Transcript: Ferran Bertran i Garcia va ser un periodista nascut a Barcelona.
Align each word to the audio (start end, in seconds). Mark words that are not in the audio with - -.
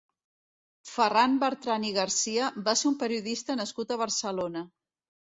Ferran 0.91 1.35
Bertran 1.43 1.87
i 1.91 1.93
Garcia 1.99 2.49
va 2.71 2.77
ser 2.83 2.91
un 2.95 2.99
periodista 3.05 3.63
nascut 3.63 3.99
a 3.99 4.03
Barcelona. 4.07 4.69